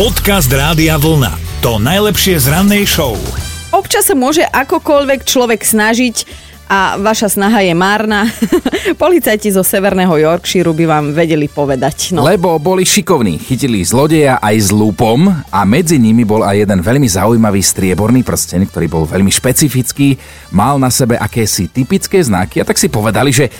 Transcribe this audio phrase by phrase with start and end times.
[0.00, 1.60] Podcast Rádia Vlna.
[1.60, 3.20] To najlepšie z rannej show.
[3.68, 6.24] Občas sa môže akokoľvek človek snažiť
[6.72, 8.24] a vaša snaha je márna.
[8.96, 12.16] Policajti zo Severného Yorkshire by vám vedeli povedať.
[12.16, 12.24] No.
[12.24, 17.04] Lebo boli šikovní, chytili zlodeja aj s lúpom a medzi nimi bol aj jeden veľmi
[17.04, 20.16] zaujímavý strieborný prsteň, ktorý bol veľmi špecifický,
[20.56, 23.52] mal na sebe akési typické znaky a tak si povedali, že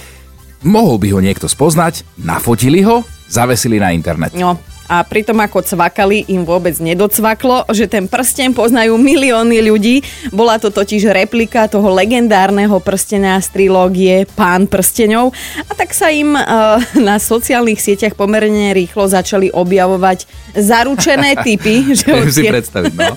[0.64, 4.32] mohol by ho niekto spoznať, nafotili ho, zavesili na internet.
[4.32, 4.56] No,
[4.90, 10.02] a pritom ako cvakali, im vôbec nedocvaklo, že ten prsten poznajú milióny ľudí.
[10.34, 15.30] Bola to totiž replika toho legendárneho prstenia z trilógie Pán prsteňov
[15.70, 20.26] a tak sa im uh, na sociálnych sieťach pomerne rýchlo začali objavovať
[20.58, 21.94] zaručené typy.
[21.94, 23.14] že si predstaviť, no.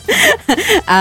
[0.85, 0.99] a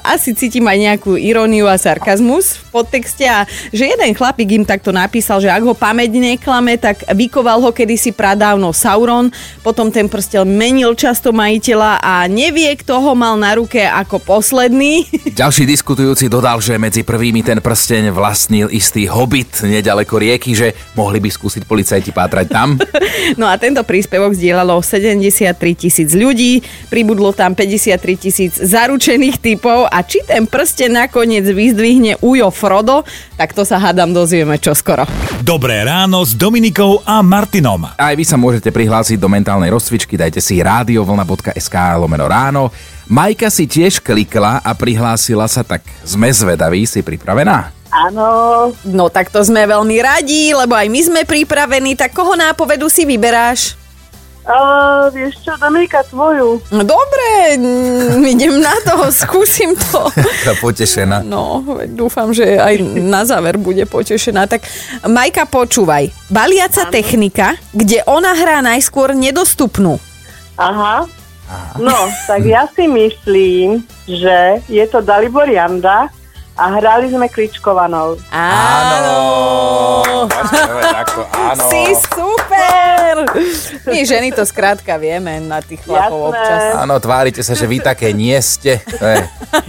[0.00, 4.88] asi cítim aj nejakú iróniu a sarkazmus v podtexte a že jeden chlapík im takto
[4.88, 9.28] napísal, že ak ho pamäť neklame, tak vykoval ho kedysi pradávno Sauron,
[9.60, 15.10] potom ten prstel menil často majiteľa a nevie, kto ho mal na ruke ako posledný.
[15.42, 21.18] Ďalší diskutujúci dodal, že medzi prvými ten prsteň vlastnil istý hobbit nedaleko rieky, že mohli
[21.18, 22.68] by skúsiť policajti pátrať tam.
[23.40, 26.60] No a tento príspevok zdieľalo 73 tisíc ľudí,
[26.92, 33.02] pribudlo tam 53 tisíc zaručených typov a či ten prsten nakoniec vyzdvihne Ujo Frodo,
[33.40, 35.08] tak to sa hádam dozvieme čoskoro.
[35.40, 37.88] Dobré ráno s Dominikou a Martinom.
[37.96, 42.68] Aj vy sa môžete prihlásiť do mentálnej rozcvičky pesničky, dajte si radiovlna.sk lomeno ráno.
[43.08, 47.72] Majka si tiež klikla a prihlásila sa, tak sme zvedaví, si pripravená?
[47.88, 48.72] Áno.
[48.84, 53.08] No tak to sme veľmi radi, lebo aj my sme pripravení, tak koho nápovedu si
[53.08, 53.80] vyberáš?
[54.44, 56.60] Uh, vieš čo, Dominika, tvoju.
[56.68, 60.04] No dobre, mm, idem na to, skúsim to.
[60.12, 61.24] Taká potešená.
[61.24, 64.44] No, dúfam, že aj na záver bude potešená.
[64.44, 64.68] Tak
[65.08, 66.12] Majka, počúvaj.
[66.28, 69.96] Baliaca technika, kde ona hrá najskôr nedostupnú.
[70.60, 71.08] Aha.
[71.80, 71.96] No,
[72.28, 76.12] tak ja si myslím, že je to Dalibor Janda
[76.54, 78.20] a hrali sme Kličkovanou.
[78.28, 79.16] Áno.
[80.28, 81.64] Takto, áno.
[81.68, 82.83] Si super!
[83.86, 86.30] My ženy to skrátka vieme na tých chlapov Jasné.
[86.34, 86.60] občas.
[86.80, 88.80] Áno, tvárite sa, že vy také nie ste.
[88.80, 89.18] To je,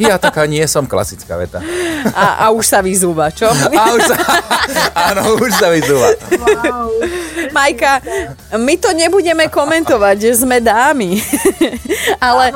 [0.01, 1.59] ja taká nie som, klasická veta.
[2.13, 3.49] A, a už sa vyzúva, čo?
[3.51, 4.17] A už sa,
[5.11, 6.09] áno, už sa vyzúva.
[6.35, 6.89] Wow.
[7.55, 8.03] Majka,
[8.59, 11.21] my to nebudeme komentovať, že sme dámy.
[12.19, 12.51] Ale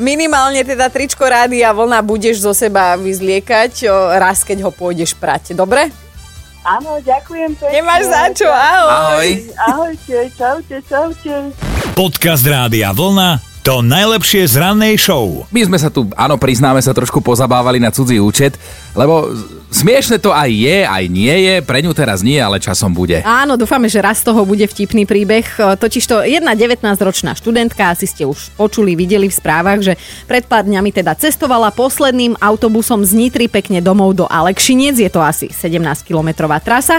[0.00, 3.86] minimálne teda tričko rádia vlna budeš zo seba vyzliekať
[4.18, 5.52] raz, keď ho pôjdeš prať.
[5.52, 6.01] Dobre?
[6.62, 7.74] Áno, ďakujem pekne.
[7.74, 8.90] Nemáš za čo, ahoj.
[8.90, 9.28] Ahoj.
[9.66, 11.34] Ahojte, čaute, čaute.
[11.98, 13.51] Podcast Rádia Vlna.
[13.62, 15.46] To najlepšie z rannej show.
[15.54, 18.58] My sme sa tu, áno, priznáme sa, trošku pozabávali na cudzí účet,
[18.90, 19.30] lebo
[19.70, 23.22] smiešne to aj je, aj nie je, pre ňu teraz nie, ale časom bude.
[23.22, 25.46] Áno, dúfame, že raz z toho bude vtipný príbeh.
[25.78, 29.94] Totiž to jedna 19-ročná študentka, asi ste už počuli, videli v správach, že
[30.26, 35.22] pred pár dňami teda cestovala posledným autobusom z Nitry pekne domov do Alekšiniec, je to
[35.22, 36.98] asi 17-kilometrová trasa.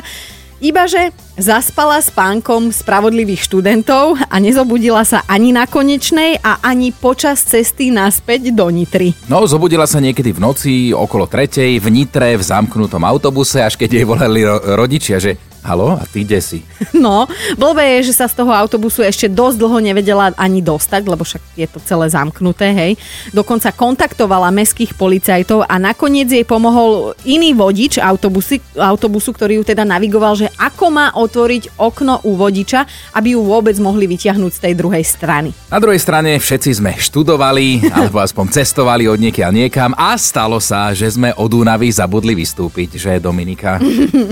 [0.64, 7.44] Ibaže zaspala s pánkom spravodlivých študentov a nezobudila sa ani na konečnej a ani počas
[7.44, 9.12] cesty naspäť do Nitry.
[9.28, 13.90] No, zobudila sa niekedy v noci, okolo tretej, v Nitre, v zamknutom autobuse, až keď
[13.92, 16.60] jej volali ro- rodičia, že halo, a ty kde si?
[17.04, 17.28] No,
[17.60, 21.42] blbé je, že sa z toho autobusu ešte dosť dlho nevedela ani dostať, lebo však
[21.58, 22.92] je to celé zamknuté, hej.
[23.36, 29.84] Dokonca kontaktovala meských policajtov a nakoniec jej pomohol iný vodič autobusy, autobusu, ktorý ju teda
[29.84, 32.88] navigoval, že ako má otvoriť okno u vodiča,
[33.20, 35.50] aby ju vôbec mohli vyťahnuť z tej druhej strany.
[35.68, 40.92] Na druhej strane všetci sme študovali, alebo aspoň cestovali od niekiaľ niekam a stalo sa,
[40.96, 43.80] že sme od Únavy zabudli vystúpiť, že Dominika?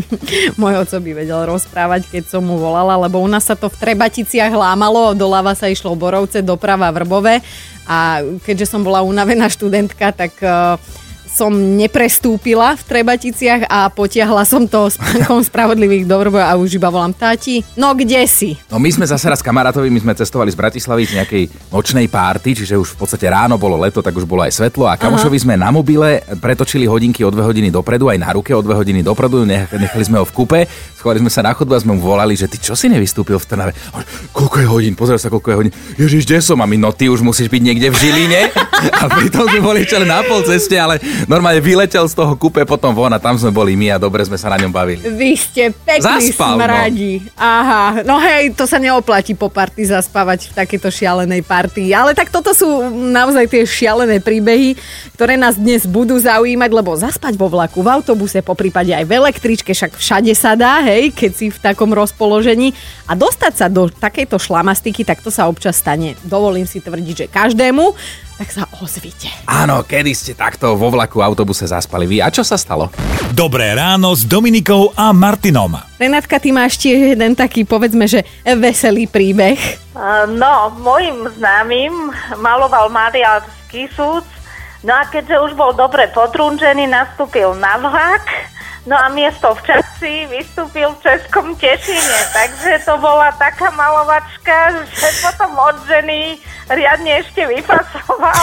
[0.62, 3.78] Môj oco by vedel rozprávať, keď som mu volala, lebo u nás sa to v
[3.78, 7.46] Trebaticiach lámalo, doľava sa išlo Borovce, doprava Vrbové
[7.86, 10.82] a keďže som bola unavená študentka, tak uh,
[11.32, 16.76] som neprestúpila v Trebaticiach a potiahla som to s pánkom spravodlivých do Vrbova a už
[16.76, 18.60] iba volám táti, no kde si?
[18.68, 22.52] No my sme zase raz kamarátovi, my sme cestovali z Bratislavy z nejakej nočnej párty,
[22.52, 25.56] čiže už v podstate ráno bolo leto, tak už bolo aj svetlo a kamošovi sme
[25.56, 29.48] na mobile pretočili hodinky o dve hodiny dopredu, aj na ruke o dve hodiny dopredu,
[29.48, 30.60] nech- nechali sme ho v kupe,
[31.00, 33.46] schovali sme sa na chodbu a sme mu volali, že ty čo si nevystúpil v
[33.48, 33.72] Trnave?
[34.36, 34.94] Koľko je hodín?
[35.00, 35.74] Pozor sa, koľko je hodín.
[35.96, 36.60] Ježiš, kde som?
[36.62, 38.42] A my, no ty už musíš byť niekde v Žiline.
[39.02, 40.98] A pritom sme boli ešte na pol ceste, ale
[41.30, 44.38] Normálne vyletel z toho kúpe potom von a tam sme boli my a dobre sme
[44.40, 45.02] sa na ňom bavili.
[45.06, 46.66] Vy ste pekný Zaspal, no.
[46.66, 47.14] smradi.
[47.38, 51.94] Aha, no hej, to sa neoplatí po party zaspávať v takéto šialenej party.
[51.94, 54.78] Ale tak toto sú naozaj tie šialené príbehy,
[55.14, 59.12] ktoré nás dnes budú zaujímať, lebo zaspať vo vlaku, v autobuse, po prípade aj v
[59.22, 62.74] električke, však všade sa dá, hej, keď si v takom rozpoložení.
[63.06, 66.18] A dostať sa do takejto šlamastiky, tak to sa občas stane.
[66.26, 67.94] Dovolím si tvrdiť, že každému,
[68.42, 69.30] tak sa ozvite.
[69.46, 72.26] Áno, kedy ste takto vo vlaku, autobuse zaspali vy?
[72.26, 72.90] A čo sa stalo?
[73.38, 75.78] Dobré ráno s Dominikou a Martinom.
[76.02, 79.62] Renátka, ty máš tiež jeden taký, povedzme, že veselý príbeh.
[79.94, 81.94] Uh, No, môjim známym
[82.42, 84.26] maloval mariánsky súc,
[84.82, 88.26] no a keďže už bol dobre potrunžený, nastúpil na vlak,
[88.86, 95.08] no a miesto v časi vystúpil v Českom Tešine, takže to bola taká malovačka, že
[95.22, 96.38] potom od ženy
[96.68, 98.42] riadne ešte vypasoval.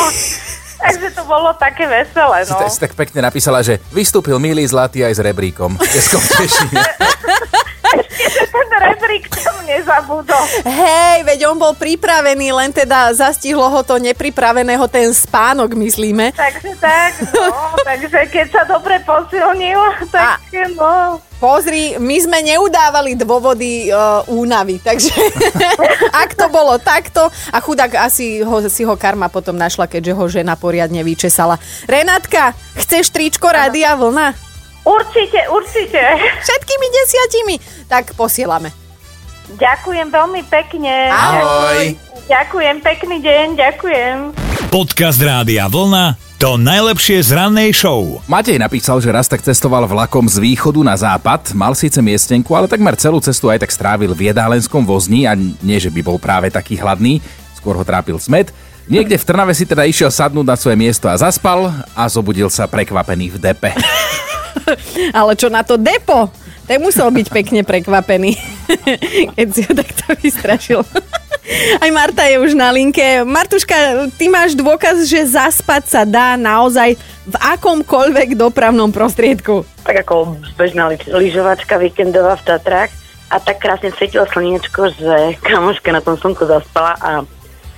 [0.78, 2.54] Takže to bolo také veselé, no.
[2.54, 5.74] tak- si tak pekne napísala, že vystúpil milý zlatý aj s rebríkom.
[5.74, 6.78] Českom Tešine.
[8.18, 10.44] Že ten rebrík tam nezabudol.
[10.66, 16.32] Hej, veď on bol pripravený, len teda zastihlo ho to nepripraveného ten spánok, myslíme.
[16.34, 17.52] Takže tak, no,
[17.88, 19.80] takže keď sa dobre posilnil,
[20.12, 20.42] tak
[20.76, 21.22] no.
[21.38, 25.14] Pozri, my sme neudávali dôvody uh, únavy, takže
[26.26, 30.24] ak to bolo takto a chudák asi ho, si ho karma potom našla, keďže ho
[30.26, 31.62] žena poriadne vyčesala.
[31.86, 34.47] Renátka, chceš tričko Rádia Vlna?
[34.88, 36.00] Určite, určite.
[36.40, 37.54] Všetkými desiatimi?
[37.84, 38.72] Tak posielame.
[39.60, 41.12] Ďakujem veľmi pekne.
[41.12, 41.92] Ahoj.
[42.24, 44.16] Ďakujem, pekný deň, ďakujem.
[44.72, 48.22] Podcast Rádia Vlna to najlepšie z rannej show.
[48.30, 52.70] Matej napísal, že raz tak cestoval vlakom z východu na západ, mal síce miestenku, ale
[52.70, 56.46] takmer celú cestu aj tak strávil v jedálenskom vozni a nie, že by bol práve
[56.46, 57.18] taký hladný,
[57.58, 58.54] skôr ho trápil smet.
[58.86, 62.70] Niekde v Trnave si teda išiel sadnúť na svoje miesto a zaspal a zobudil sa
[62.70, 63.74] prekvapený v depe.
[65.18, 66.30] Ale čo na to depo?
[66.68, 68.36] Ten musel byť pekne prekvapený,
[69.36, 70.84] keď si ho takto vystrašil.
[71.82, 73.24] Aj Marta je už na linke.
[73.24, 79.64] Martuška, ty máš dôkaz, že zaspať sa dá naozaj v akomkoľvek dopravnom prostriedku.
[79.80, 82.92] tak ako bežná lyž- lyžovačka víkendová v Tatrách
[83.32, 87.24] a tak krásne svietilo slniečko, že kamoška na tom slnku zaspala a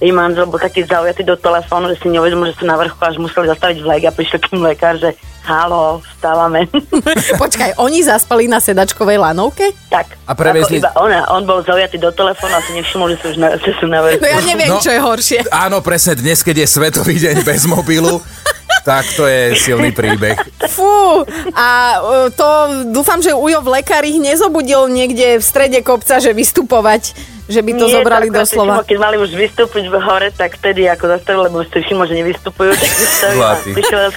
[0.02, 3.20] jej manžel bol taký zaujatý do telefónu, že si neuvedomil, že sú na vrchu, až
[3.20, 6.68] museli zastaviť vlak a prišiel k lekár, že halo, vstávame.
[7.42, 9.72] Počkaj, oni zaspali na sedačkovej lanovke?
[9.86, 10.14] tak.
[10.24, 13.36] A prevezli- iba ona, on bol zaujatý do telefónu a si nevšimol, že sú, už
[13.36, 13.98] na, že sú na.
[14.00, 14.78] No ja neviem, No.
[14.78, 15.38] čo je horšie.
[15.50, 18.22] Áno, presne dnes, keď je Svetový deň bez mobilu,
[18.88, 20.38] tak to je silný príbeh.
[20.68, 21.98] Fú, a e,
[22.30, 22.46] to
[22.86, 27.12] dúfam, že Ujo v lekári nezobudil niekde v strede kopca, že vystupovať,
[27.44, 28.86] že by to Nie, zobrali tak, doslova.
[28.86, 32.70] Keď mali už vystúpiť v hore, tak vtedy ako zastavili, lebo si všimol, že nevystupujú,
[32.70, 32.90] tak
[33.74, 34.14] vystavil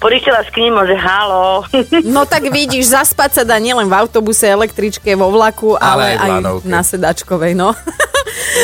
[0.00, 0.08] a Zlatý.
[0.08, 1.44] prišiel raz, prišiel raz k ním, že halo.
[2.16, 6.04] No tak vidíš, zaspať sa dá nielen v autobuse, električke, vo vlaku, Ale aj ale,
[6.16, 6.64] aj, lanovke.
[6.64, 7.76] na sedačkovej, no.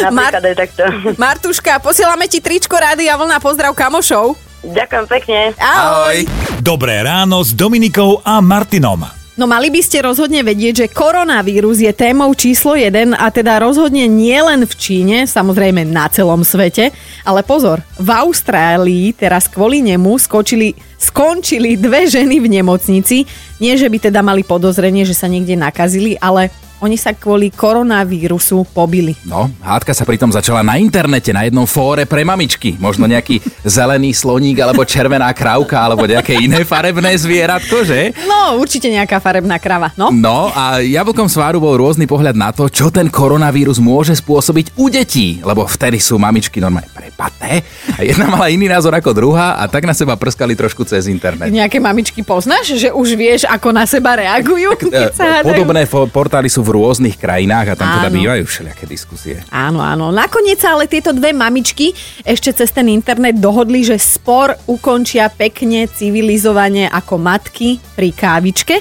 [0.02, 0.82] Napríklad aj takto.
[1.16, 4.36] Martuška, posielame ti tričko Rády a vlna pozdrav kamošov.
[4.64, 5.40] Ďakujem pekne.
[5.60, 6.26] Ahoj.
[6.58, 9.25] Dobré ráno s Dominikou a Martinom.
[9.36, 14.08] No mali by ste rozhodne vedieť, že koronavírus je témou číslo 1 a teda rozhodne
[14.08, 16.88] nie len v Číne, samozrejme na celom svete,
[17.20, 23.28] ale pozor, v Austrálii teraz kvôli nemu skočili, skončili dve ženy v nemocnici.
[23.60, 26.48] Nie, že by teda mali podozrenie, že sa niekde nakazili, ale
[26.80, 29.16] oni sa kvôli koronavírusu pobili.
[29.24, 32.76] No, hádka sa pritom začala na internete, na jednom fóre pre mamičky.
[32.76, 33.40] Možno nejaký
[33.76, 38.12] zelený sloník, alebo červená krávka, alebo nejaké iné farebné zvieratko, že?
[38.28, 40.12] No, určite nejaká farebná krava, no?
[40.12, 44.88] No a jablkom sváru bol rôzny pohľad na to, čo ten koronavírus môže spôsobiť u
[44.92, 47.64] detí, lebo vtedy sú mamičky normálne prepaté
[47.96, 51.48] a jedna mala iný názor ako druhá a tak na seba prskali trošku cez internet.
[51.48, 54.76] Nejaké mamičky poznáš, že už vieš, ako na seba reagujú,
[55.16, 55.48] sa E?
[55.48, 58.16] Podobné fo- portály sú v rôznych krajinách a tam teda Áno.
[58.20, 59.40] bývajú všelijaké diskusie.
[59.48, 60.12] Áno, áno.
[60.12, 65.88] Nakoniec sa ale tieto dve mamičky ešte cez ten internet dohodli, že spor ukončia pekne,
[65.88, 68.76] civilizovane ako matky pri kávičke.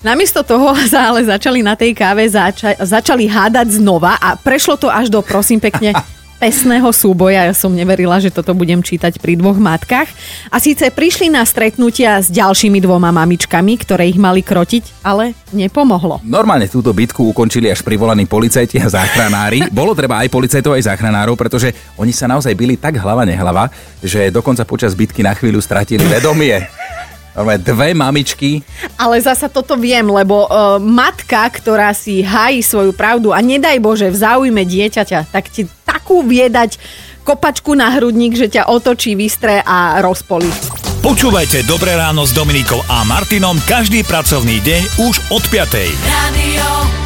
[0.00, 4.88] Namiesto toho sa ale začali na tej káve zača- začali hádať znova a prešlo to
[4.88, 5.92] až do, prosím pekne,
[6.36, 7.48] pesného súboja.
[7.48, 10.08] Ja som neverila, že toto budem čítať pri dvoch matkách.
[10.52, 16.20] A síce prišli na stretnutia s ďalšími dvoma mamičkami, ktoré ich mali krotiť, ale nepomohlo.
[16.22, 19.72] Normálne túto bitku ukončili až privolaní policajti a záchranári.
[19.72, 23.72] Bolo treba aj policajtov, aj záchranárov, pretože oni sa naozaj byli tak hlava nehlava,
[24.04, 26.68] že dokonca počas bitky na chvíľu stratili vedomie.
[27.36, 28.64] Normálne dve mamičky.
[28.96, 34.08] Ale zasa toto viem, lebo uh, matka, ktorá si hájí svoju pravdu a nedaj Bože
[34.08, 36.76] v záujme dieťaťa, tak ti takú viedať
[37.24, 40.52] kopačku na hrudník, že ťa otočí, vystre a rozpolí.
[41.00, 45.72] Počúvajte Dobré ráno s Dominikou a Martinom každý pracovný deň už od 5.
[46.04, 47.05] Radio